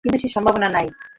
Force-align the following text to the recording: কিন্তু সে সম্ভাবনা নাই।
কিন্তু 0.03 0.17
সে 0.17 0.29
সম্ভাবনা 0.35 0.67
নাই। 0.71 0.87